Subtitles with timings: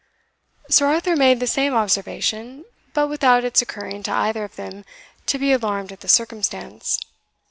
[0.67, 2.65] Sir Arthur made the same observation,
[2.95, 4.83] but without its occurring to either of them
[5.27, 6.97] to be alarmed at the circumstance.